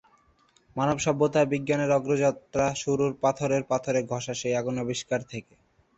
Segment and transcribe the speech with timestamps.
[0.75, 5.53] মানব সভ্যতায় বিজ্ঞানের জয়যাত্রা শুরু পাথরে পাথর ঘষে সেই আগুন আবিষ্কার থেকে।